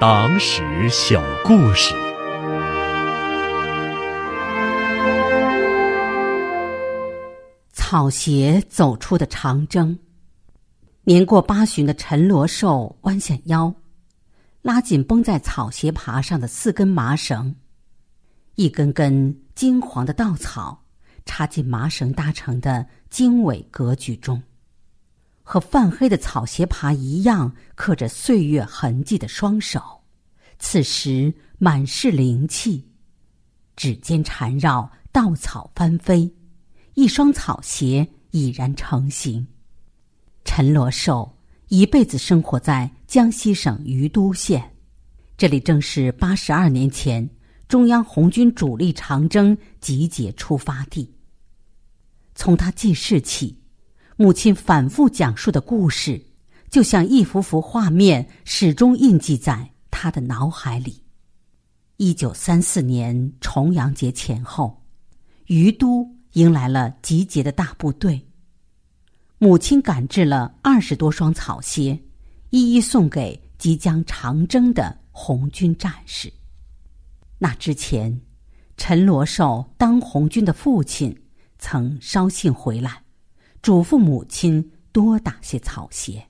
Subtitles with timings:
[0.00, 1.92] 党史小故事。
[7.72, 9.98] 草鞋走出的长征。
[11.02, 13.74] 年过八旬的陈罗寿弯下腰，
[14.62, 17.52] 拉紧绷在草鞋爬上的四根麻绳，
[18.54, 20.80] 一根根金黄的稻草
[21.24, 24.40] 插进麻绳搭成的经纬格局中。
[25.50, 29.80] 和泛黑的草鞋爬一样，刻着岁月痕迹的双手，
[30.58, 32.86] 此时满是灵气，
[33.74, 36.30] 指尖缠绕，稻草翻飞，
[36.92, 39.46] 一双草鞋已然成型。
[40.44, 41.34] 陈罗寿
[41.68, 44.70] 一辈子生活在江西省余都县，
[45.38, 47.26] 这里正是八十二年前
[47.68, 51.10] 中央红军主力长征集结出发地。
[52.34, 53.57] 从他记事起。
[54.20, 56.20] 母亲反复讲述的故事，
[56.68, 61.04] 就像一幅幅画面，始终印记在他的脑海里。
[61.98, 64.82] 一九三四年重阳节前后，
[65.46, 68.20] 于都迎来了集结的大部队。
[69.38, 71.96] 母亲赶制了二十多双草鞋，
[72.50, 76.32] 一一送给即将长征的红军战士。
[77.38, 78.20] 那之前，
[78.76, 81.16] 陈罗寿当红军的父亲
[81.60, 83.00] 曾捎信回来。
[83.62, 86.24] 嘱咐母亲多打些草鞋。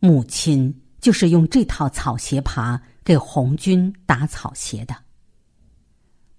[0.00, 4.94] 母亲就是用这套草鞋耙给红军打草鞋的。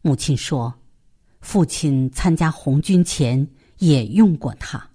[0.02, 0.74] 母亲说，
[1.42, 3.46] 父亲参加红军前
[3.80, 4.90] 也用过它。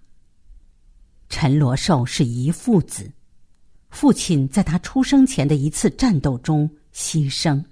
[1.28, 3.10] 陈罗寿是一父子，
[3.90, 7.62] 父亲在他出生前的一次战斗中牺牲，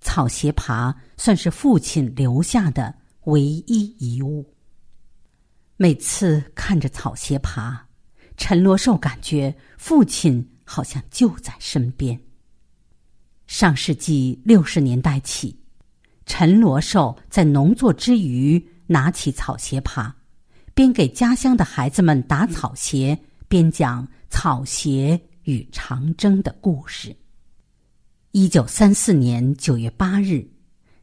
[0.00, 4.51] 草鞋耙算是父亲留下的唯一遗物。
[5.82, 7.84] 每次看着草鞋爬，
[8.36, 12.16] 陈罗寿感觉父亲好像就在身边。
[13.48, 15.58] 上世纪六十年代起，
[16.24, 20.14] 陈罗寿在农作之余拿起草鞋爬，
[20.72, 27.12] 边给家乡的孩子们打草鞋，边讲草鞋与长征的故事。
[28.30, 30.48] 一九三四年九月八日，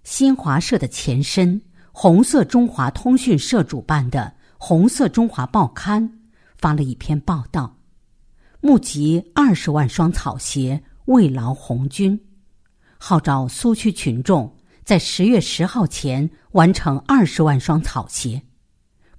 [0.06, 4.39] 新华社的前身红色中华通讯社主办的。
[4.62, 6.20] 红色中华报刊
[6.58, 7.78] 发了一篇报道，
[8.60, 12.20] 募集二十万双草鞋慰劳红军，
[12.98, 14.54] 号召苏区群众
[14.84, 18.44] 在十月十号前完成二十万双草鞋，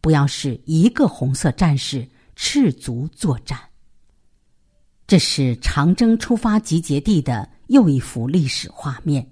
[0.03, 3.59] 不要使一个红色战士赤足作战。
[5.07, 9.27] 这是长征出发集结地的又一幅历史画面：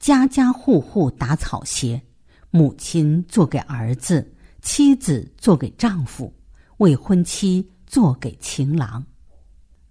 [0.00, 2.02] 家家户户打草鞋，
[2.50, 4.34] 母亲做给儿子。
[4.62, 6.32] 妻子做给丈夫，
[6.78, 9.04] 未婚妻做给情郎。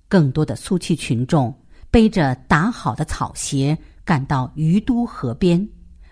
[0.08, 1.54] 更多的苏区群众
[1.92, 5.68] 背着打好的草鞋赶到于都河边，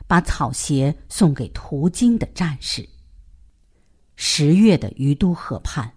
[0.07, 2.87] 把草鞋送给途经的战士。
[4.15, 5.91] 十月的于都河畔，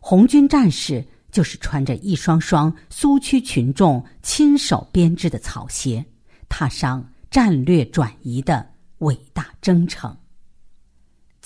[0.00, 6.04] 红军战士就是穿着一双双苏区群众亲手编织的草鞋，
[6.48, 8.66] 踏上战略转移的
[8.98, 10.16] 伟大征程。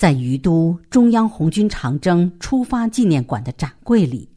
[0.01, 4.27] 在于都中央红军长征出发纪念馆的展柜里，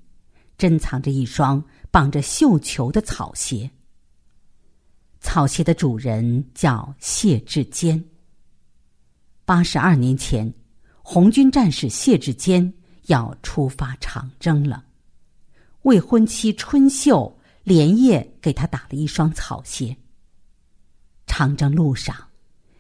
[0.59, 3.71] 珍藏着一双绑着绣球的草鞋。
[5.21, 8.05] 草鞋的主人叫谢志坚。
[9.47, 10.53] 八十二年前，
[11.01, 12.71] 红军战士谢志坚
[13.07, 14.85] 要出发长征了，
[15.85, 19.97] 未婚妻春秀连夜给他打了一双草鞋。
[21.27, 22.15] 长征路上，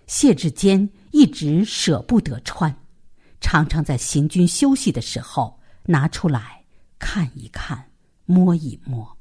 [0.06, 0.87] 谢志坚。
[1.14, 2.75] 一直舍不得穿，
[3.41, 6.60] 常常在行军休息的时候拿出来
[6.98, 7.88] 看一看、
[8.26, 9.16] 摸一摸。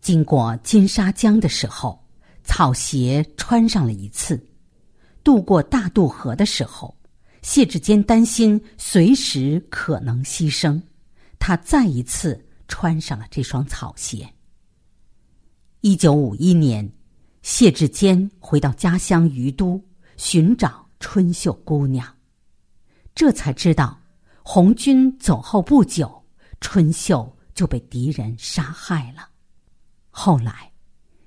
[0.00, 2.02] 经过金沙江的时候，
[2.44, 4.38] 草鞋穿上了一次；
[5.22, 6.96] 渡过大渡河的时候，
[7.42, 10.80] 谢志坚担心随时可能牺牲，
[11.38, 14.26] 他再一次穿上了这双草鞋。
[15.82, 16.90] 一九五一年，
[17.42, 19.78] 谢志坚回到家乡于都。
[20.16, 22.06] 寻找春秀姑娘，
[23.14, 23.98] 这才知道，
[24.42, 26.24] 红军走后不久，
[26.60, 29.28] 春秀就被敌人杀害了。
[30.10, 30.72] 后来，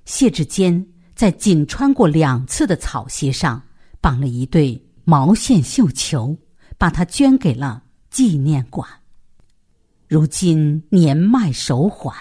[0.06, 0.86] 谢志坚
[1.16, 3.62] 在仅穿过两次的草鞋上
[4.00, 6.38] 绑了一对毛线绣球，
[6.78, 8.88] 把它捐给了纪念馆。
[10.08, 12.16] 如今年迈手缓，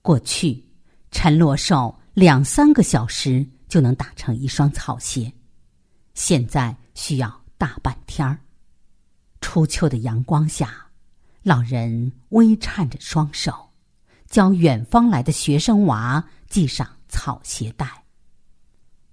[0.00, 0.64] 过去
[1.10, 3.44] 陈罗寿两三个小时。
[3.72, 5.32] 就能打成一双草鞋，
[6.12, 8.38] 现在需要大半天儿。
[9.40, 10.88] 初秋的阳光下，
[11.42, 13.70] 老人微颤着双手，
[14.28, 18.04] 教远方来的学生娃系上草鞋带。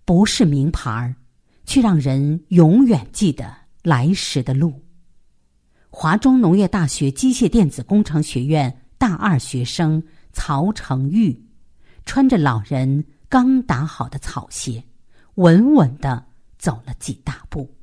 [0.04, 1.16] 不是名牌儿，
[1.64, 4.84] 却让人永远记得来时的路。
[5.90, 10.04] 华中农业大学机械电子工程学院大二学生
[10.34, 11.42] 曹成玉，
[12.04, 14.84] 穿着老人刚打好的草鞋，
[15.36, 16.26] 稳稳的
[16.58, 17.79] 走了几大步。